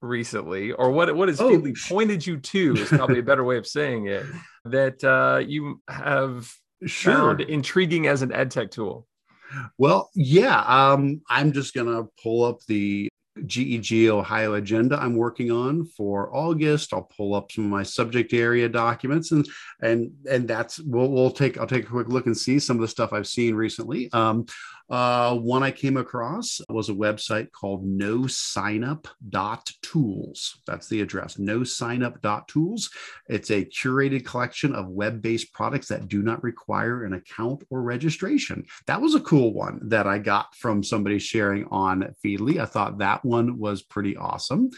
[0.00, 2.74] recently, or what what has oh, Feedly pointed you to?
[2.74, 4.24] Is probably a better way of saying it.
[4.64, 6.52] That uh, you have
[6.86, 7.14] sure.
[7.14, 9.06] found intriguing as an ed tech tool.
[9.78, 13.08] Well, yeah, um, I'm just gonna pull up the
[13.46, 16.92] GEG Ohio agenda I'm working on for August.
[16.92, 19.46] I'll pull up some of my subject area documents and
[19.80, 22.82] and and that's we'll, we'll take I'll take a quick look and see some of
[22.82, 24.10] the stuff I've seen recently.
[24.12, 24.46] Um,
[24.90, 30.60] uh, one I came across was a website called nosignup.tools.
[30.66, 32.90] That's the address, nosignup.tools.
[33.28, 37.82] It's a curated collection of web based products that do not require an account or
[37.82, 38.66] registration.
[38.86, 42.60] That was a cool one that I got from somebody sharing on Feedly.
[42.60, 44.68] I thought that one was pretty awesome.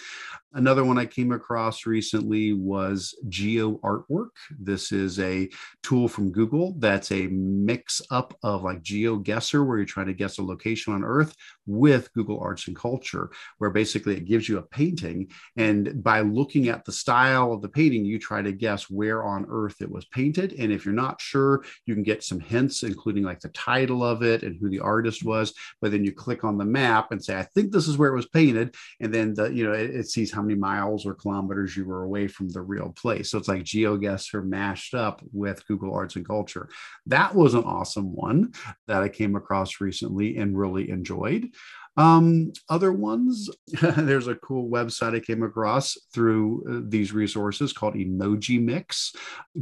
[0.57, 4.31] Another one I came across recently was Geo Artwork.
[4.59, 5.51] This is a
[5.83, 10.39] tool from Google that's a mix up of like GeoGuessr, where you're trying to guess
[10.39, 14.63] a location on Earth, with Google Arts and Culture, where basically it gives you a
[14.63, 15.29] painting.
[15.57, 19.45] And by looking at the style of the painting, you try to guess where on
[19.51, 20.55] Earth it was painted.
[20.55, 24.23] And if you're not sure, you can get some hints, including like the title of
[24.23, 25.53] it and who the artist was.
[25.83, 28.17] But then you click on the map and say, I think this is where it
[28.17, 28.75] was painted.
[29.01, 32.05] And then the, you know, it, it sees how many miles or kilometers you were
[32.05, 33.31] away from the real place.
[33.31, 36.69] So it's like GeoGuessr mashed up with Google Arts and Culture.
[37.07, 38.53] That was an awesome one
[38.87, 41.51] that I came across recently and really enjoyed.
[41.99, 43.49] Um, other ones,
[43.81, 49.15] there's a cool website I came across through uh, these resources called Emoji Mix.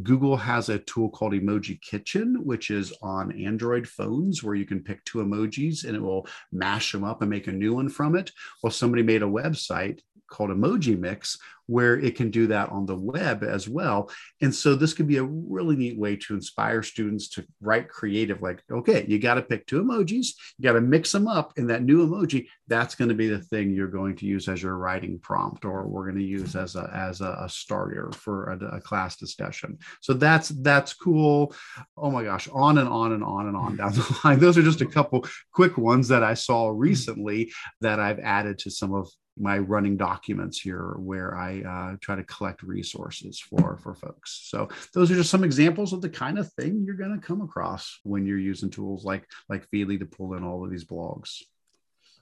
[0.02, 4.82] Google has a tool called Emoji Kitchen, which is on Android phones where you can
[4.82, 8.16] pick two emojis and it will mash them up and make a new one from
[8.16, 8.32] it.
[8.62, 12.96] Well, somebody made a website called Emoji Mix, where it can do that on the
[12.96, 14.10] web as well.
[14.40, 18.42] And so this could be a really neat way to inspire students to write creative,
[18.42, 21.66] like, okay, you got to pick two emojis, you got to mix them up in
[21.68, 22.46] that new emoji.
[22.66, 25.86] That's going to be the thing you're going to use as your writing prompt, or
[25.86, 29.78] we're going to use as a as a, a starter for a, a class discussion.
[30.00, 31.54] So that's that's cool.
[31.96, 34.38] Oh my gosh, on and on and on and on down the line.
[34.38, 38.70] Those are just a couple quick ones that I saw recently that I've added to
[38.70, 43.94] some of my running documents here where I uh, try to collect resources for for
[43.94, 44.42] folks.
[44.44, 47.40] So those are just some examples of the kind of thing you're going to come
[47.40, 51.42] across when you're using tools like like Feedly to pull in all of these blogs.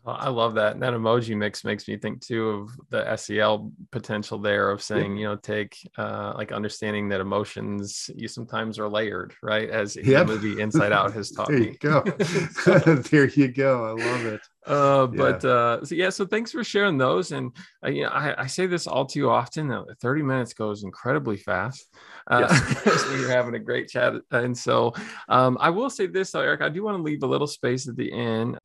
[0.04, 0.72] I love that.
[0.72, 5.16] And That emoji mix makes me think too of the SEL potential there of saying,
[5.16, 5.20] yeah.
[5.20, 9.70] you know, take uh, like understanding that emotions you sometimes are layered, right?
[9.70, 10.26] As yep.
[10.26, 11.66] the movie Inside Out has taught there me.
[11.66, 12.02] You go.
[13.10, 13.84] there you go.
[13.84, 14.40] I love it.
[14.66, 15.50] Uh, but yeah.
[15.50, 17.32] uh, so yeah, so thanks for sharing those.
[17.32, 17.50] And
[17.84, 19.70] uh, you know, I, I say this all too often.
[19.70, 21.88] Uh, Thirty minutes goes incredibly fast.
[22.30, 23.06] Uh, yes.
[23.08, 24.14] when you're having a great chat.
[24.30, 24.94] And so
[25.28, 26.62] um, I will say this, though, Eric.
[26.62, 28.58] I do want to leave a little space at the end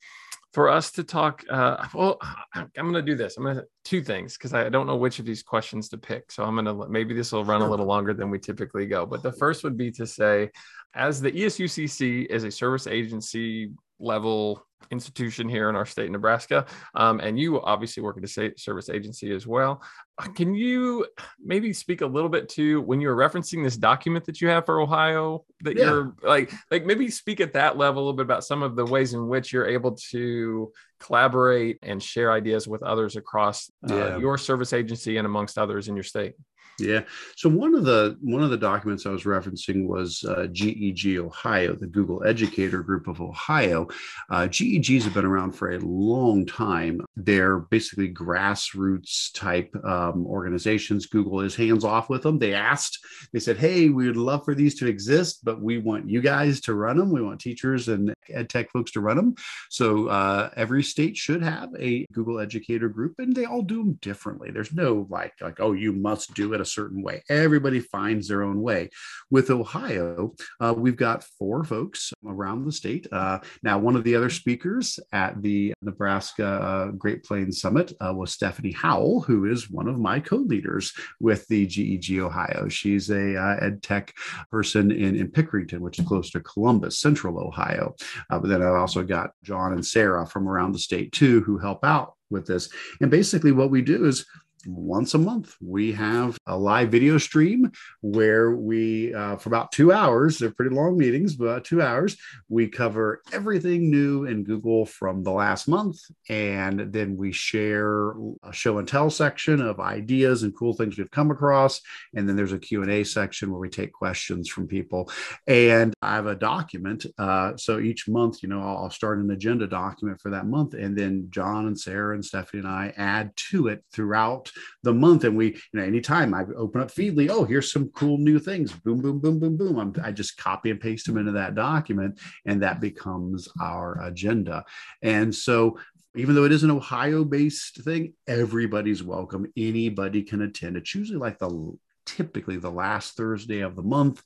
[0.53, 1.43] for us to talk.
[1.49, 2.19] Uh, well,
[2.53, 3.37] I'm going to do this.
[3.37, 6.31] I'm going to two things because I don't know which of these questions to pick.
[6.31, 9.05] So I'm going to maybe this will run a little longer than we typically go.
[9.05, 10.51] But the first would be to say,
[10.93, 17.19] as the ESUCC is a service agency level institution here in our state, Nebraska, um,
[17.19, 19.81] and you obviously work at a state service agency as well.
[20.17, 21.05] Uh, can you
[21.43, 24.65] maybe speak a little bit to when you were referencing this document that you have
[24.65, 25.85] for Ohio that yeah.
[25.85, 28.85] you're like, like maybe speak at that level a little bit about some of the
[28.85, 34.17] ways in which you're able to collaborate and share ideas with others across uh, yeah.
[34.17, 36.33] your service agency and amongst others in your state.
[36.79, 37.01] Yeah.
[37.35, 41.75] So one of the one of the documents I was referencing was uh, GEG Ohio,
[41.75, 43.87] the Google Educator Group of Ohio.
[44.29, 47.01] Uh, GEGs have been around for a long time.
[47.15, 51.07] They're basically grassroots type um, organizations.
[51.07, 52.37] Google is hands off with them.
[52.37, 52.99] They asked,
[53.33, 56.61] they said, "Hey, we would love for these to exist, but we want you guys
[56.61, 57.11] to run them.
[57.11, 59.33] We want teachers and ed tech folks to run them."
[59.71, 63.93] So uh, every state should have a Google Educator Group, and they all do them
[63.93, 64.51] differently.
[64.51, 67.23] There's no like like oh, you must do it certain way.
[67.29, 68.89] Everybody finds their own way.
[69.31, 73.07] With Ohio, uh, we've got four folks around the state.
[73.11, 78.13] Uh, now, one of the other speakers at the Nebraska uh, Great Plains Summit uh,
[78.13, 82.67] was Stephanie Howell, who is one of my co-leaders with the GEG Ohio.
[82.69, 84.13] She's a uh, ed tech
[84.51, 87.95] person in, in Pickerington, which is close to Columbus, Central Ohio.
[88.29, 91.83] But then I've also got John and Sarah from around the state too, who help
[91.83, 92.69] out with this.
[93.01, 94.25] And basically, what we do is
[94.67, 99.91] once a month we have a live video stream where we uh, for about two
[99.91, 102.17] hours they're pretty long meetings but two hours
[102.49, 105.99] we cover everything new in google from the last month.
[106.29, 108.11] And then we share
[108.43, 111.81] a show and tell section of ideas and cool things we've come across.
[112.15, 115.09] And then there's a q&a section where we take questions from people.
[115.47, 119.31] And i have a document uh, so each month you know I'll, I'll start an
[119.31, 120.73] agenda document for that month.
[120.73, 124.51] And then john and sarah and stephanie and i add to it throughout
[124.83, 125.23] the month.
[125.23, 128.71] And we, you know, anytime I open up Feedly, oh, here's some cool new things.
[128.71, 129.77] Boom, boom, boom, boom, boom.
[129.77, 134.65] I'm, I just copy and paste them into that document, and that becomes our agenda.
[135.01, 135.77] And so
[136.15, 139.45] even though it is an Ohio based thing, everybody's welcome.
[139.55, 140.75] Anybody can attend.
[140.75, 144.23] It's usually like the typically the last Thursday of the month.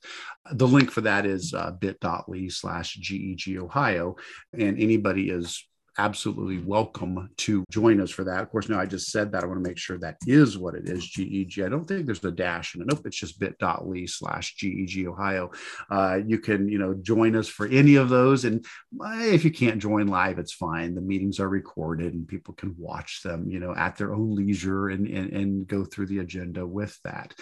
[0.52, 4.16] The link for that is uh, bit.ly slash GEG Ohio.
[4.58, 5.66] And anybody is
[5.98, 8.42] absolutely welcome to join us for that.
[8.42, 9.42] Of course, now I just said that.
[9.42, 11.60] I want to make sure that is what it is, GEG.
[11.64, 12.88] I don't think there's a dash in it.
[12.88, 15.50] Nope, it's just bit.ly slash GEG Ohio.
[15.90, 18.44] Uh, you can, you know, join us for any of those.
[18.44, 18.64] And
[19.00, 20.94] uh, if you can't join live, it's fine.
[20.94, 24.88] The meetings are recorded and people can watch them, you know, at their own leisure
[24.88, 27.34] and, and, and go through the agenda with that.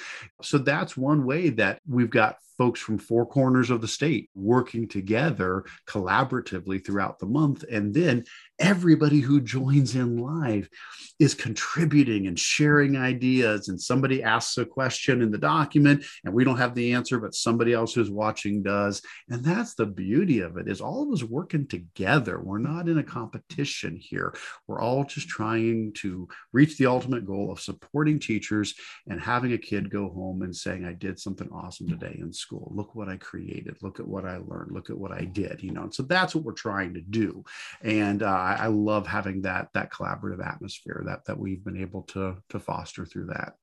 [0.43, 4.87] So that's one way that we've got folks from four corners of the state working
[4.87, 7.64] together collaboratively throughout the month.
[7.73, 8.23] And then
[8.59, 10.68] everybody who joins in live
[11.18, 13.69] is contributing and sharing ideas.
[13.69, 17.35] And somebody asks a question in the document and we don't have the answer but
[17.35, 19.00] somebody else who's watching does.
[19.31, 22.42] And that's the beauty of it is all of us working together.
[22.42, 24.35] We're not in a competition here.
[24.67, 28.75] We're all just trying to reach the ultimate goal of supporting teachers
[29.08, 32.50] and having a kid go home and saying i did something awesome today in school
[32.53, 33.77] look what i created.
[33.83, 34.73] Look at what i learned.
[34.73, 37.44] Look at what i did you know and so that's what we're trying to do.
[37.83, 42.37] And uh, I love having that that collaborative atmosphere that that we've been able to
[42.48, 43.55] to foster through that.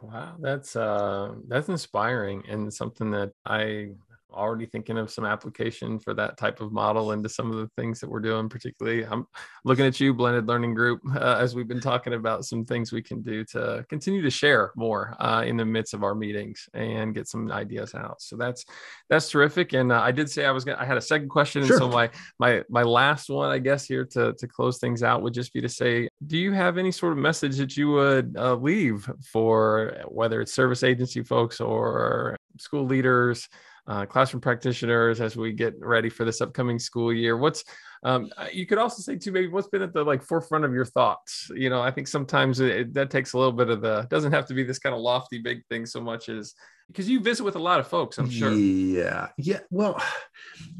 [0.00, 3.90] Wow, that's uh that's inspiring and something that I
[4.32, 8.00] already thinking of some application for that type of model into some of the things
[8.00, 9.26] that we're doing particularly i'm
[9.64, 13.02] looking at you blended learning group uh, as we've been talking about some things we
[13.02, 17.14] can do to continue to share more uh, in the midst of our meetings and
[17.14, 18.20] get some ideas out.
[18.20, 18.64] So that's
[19.08, 19.72] that's terrific.
[19.72, 21.64] And uh, i did say i was gonna i had a second question.
[21.64, 21.76] Sure.
[21.76, 25.22] and so my my my last one i guess here to to close things out
[25.22, 28.34] would just be to say do you have any sort of message that you would
[28.38, 33.48] uh, leave for whether it's service agency folks or school leaders
[33.86, 37.36] uh, classroom practitioners as we get ready for this upcoming school year.
[37.36, 37.64] What's
[38.04, 40.84] um, you could also say too maybe what's been at the like forefront of your
[40.84, 41.50] thoughts?
[41.54, 44.46] You know i think sometimes it, that takes a little bit of the doesn't have
[44.46, 46.54] to be this kind of lofty big thing so much as
[46.88, 48.52] because you visit with a lot of folks i'm sure.
[48.52, 49.28] Yeah.
[49.38, 50.02] Yeah well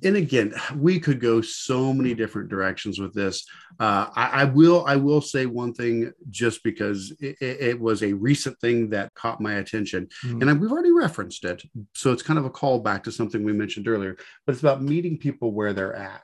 [0.04, 3.46] and again we could go so many different directions with this.
[3.80, 8.12] Uh, I, I, will i will say one thing just because it, it was a
[8.12, 10.42] recent thing that caught my attention mm-hmm.
[10.42, 11.62] and we've already referenced it
[11.94, 15.16] so it's kind of a callback to something we mentioned earlier but it's about meeting
[15.16, 16.22] people where they're at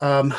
[0.00, 0.34] um,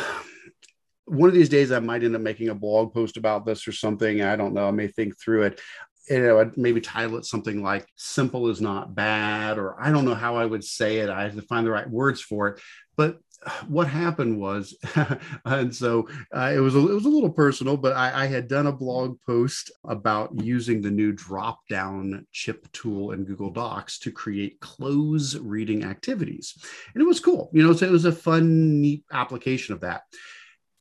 [1.06, 3.72] one of these days, I might end up making a blog post about this or
[3.72, 4.22] something.
[4.22, 4.68] I don't know.
[4.68, 5.62] I may think through it.
[6.10, 10.06] You know, I'd maybe title it something like "Simple is not bad," or I don't
[10.06, 11.10] know how I would say it.
[11.10, 12.62] I have to find the right words for it.
[12.98, 13.20] But
[13.68, 14.76] what happened was,
[15.46, 18.48] and so uh, it was a, it was a little personal, but I, I, had
[18.48, 24.00] done a blog post about using the new drop down chip tool in Google Docs
[24.00, 26.58] to create close reading activities,
[26.94, 27.50] and it was cool.
[27.54, 30.04] You know, so it was a fun, neat application of that.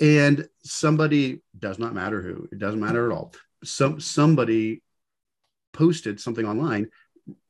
[0.00, 3.34] And somebody does not matter who, it doesn't matter at all.
[3.64, 4.82] Some somebody
[5.72, 6.88] posted something online,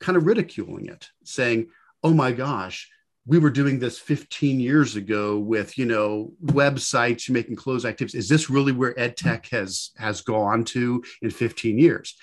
[0.01, 1.69] kind of ridiculing it, saying,
[2.03, 2.91] "Oh my gosh."
[3.29, 8.19] We were doing this 15 years ago with you know websites making closed activities.
[8.25, 12.17] Is this really where ed tech has has gone to in 15 years?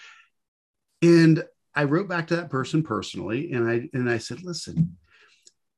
[1.01, 1.45] And
[1.75, 4.97] i wrote back to that person personally and i and i said listen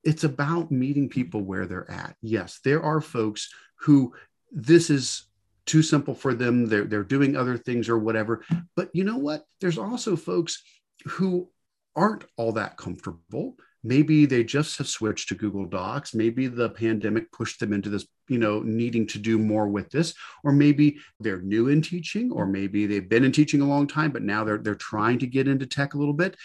[0.04, 2.16] it's about meeting people where they're at.
[2.22, 3.52] Yes there are folks
[3.82, 4.14] who
[4.52, 5.24] this is
[5.66, 8.44] too simple for them they're, they're doing other things or whatever
[8.76, 9.46] but you know what?
[9.60, 10.64] There's also folks
[11.06, 11.50] who
[11.96, 16.14] aren't all that comfortable maybe they just have switched to google docs.
[16.14, 20.14] Maybe the pandemic pushed them into this you know needing to do more with this.
[20.44, 24.12] Or maybe they're new in teaching or maybe they've been in teaching a long time
[24.12, 26.36] but now they're they're trying to get into tech a little bit.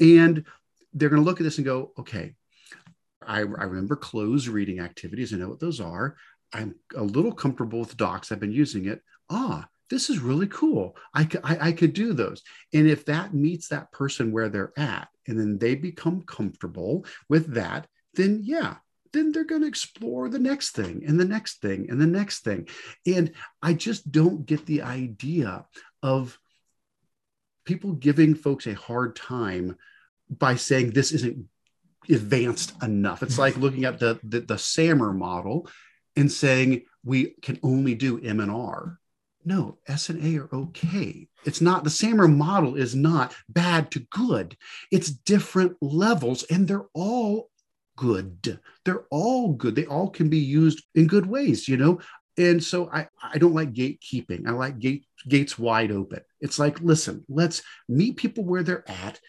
[0.00, 0.44] And
[0.92, 2.34] they're going to look at this and go okay
[3.26, 5.34] I, I remember closed reading activities.
[5.34, 6.16] I know what those are.
[6.52, 8.30] I'm a little comfortable with docs.
[8.30, 9.02] I've been using it.
[9.28, 10.96] Ah this is really cool.
[11.14, 12.42] I, could, I, I could do those.
[12.72, 17.54] And if that meets that person where they're at, and then they become comfortable with
[17.54, 18.76] that, then yeah,
[19.12, 22.40] then they're going to explore the next thing and the next thing and the next
[22.44, 22.68] thing.
[23.06, 23.32] And
[23.62, 25.64] I just don't get the idea
[26.02, 26.38] of
[27.64, 29.76] people giving folks a hard time
[30.30, 31.46] by saying this isn't
[32.08, 33.22] advanced enough.
[33.22, 35.68] It's like looking at the, the, the SAMR model
[36.14, 38.98] and saying we can only do M and R
[39.46, 41.28] no, S and A are okay.
[41.44, 44.56] It's not the SAMR model is not bad to good.
[44.90, 47.48] It's different levels and they're all
[47.96, 48.58] good.
[48.84, 49.76] They're all good.
[49.76, 52.00] They all can be used in good ways, you know?
[52.36, 54.46] And so I, I don't like gatekeeping.
[54.46, 56.20] I like gate, gates wide open.
[56.40, 59.20] It's like, listen, let's meet people where they're at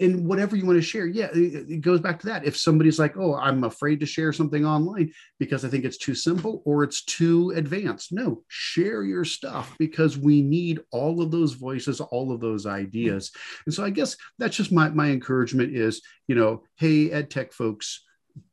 [0.00, 2.44] and whatever you want to share yeah it, goes back to that.
[2.44, 6.14] If somebody's like oh i'm afraid to share something online because i think it's too
[6.14, 11.54] simple or it's too advanced no share your stuff because we need all of those
[11.54, 13.30] voices all of those ideas.
[13.66, 17.52] And so i guess that's just my, my encouragement is you know hey ed tech
[17.52, 18.04] folks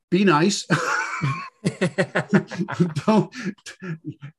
[0.09, 0.65] be nice.
[3.05, 3.33] Don't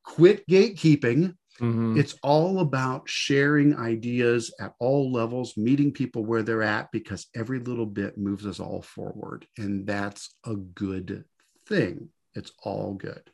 [0.04, 1.34] quit gatekeeping.
[1.60, 1.98] Mhm.
[1.98, 7.58] It's all about sharing ideas at all levels, meeting people where they're at, because every
[7.58, 9.46] little bit moves us all forward.
[9.56, 11.24] And that's a good
[11.66, 12.10] thing.
[12.34, 13.30] It's all good.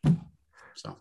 [0.75, 0.97] So,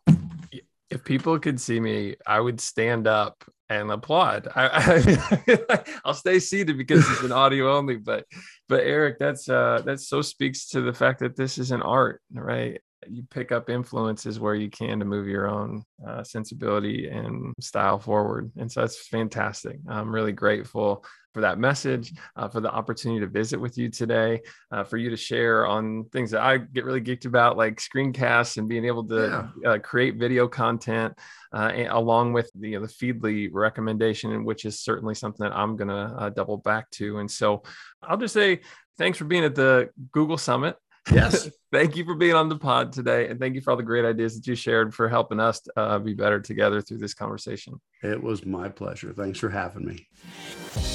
[0.89, 4.47] if people could see me, I would stand up and applaud.
[4.55, 8.26] I, I I'll stay seated because it's an audio only, but
[8.69, 12.21] but Eric, that's uh that so speaks to the fact that this is an art,
[12.32, 12.82] right?
[13.09, 17.99] You pick up influences where you can to move your own uh, sensibility and style
[17.99, 19.77] forward, and so that's fantastic.
[19.87, 24.41] I'm really grateful for that message, uh, for the opportunity to visit with you today,
[24.71, 28.57] uh, for you to share on things that I get really geeked about, like screencasts
[28.57, 31.17] and being able to uh, create video content,
[31.51, 35.75] uh, along with the, you know, the Feedly recommendation, which is certainly something that I'm
[35.75, 37.17] going to uh, double back to.
[37.17, 37.63] And so
[38.03, 38.61] I'll just say
[38.97, 40.75] thanks for being at the Google Summit.
[41.11, 43.27] Yes, thank you for being on the pod today.
[43.29, 45.99] And thank you for all the great ideas that you shared for helping us uh,
[45.99, 47.79] be better together through this conversation.
[48.01, 49.13] it was my pleasure.
[49.13, 50.92] Thanks for having me.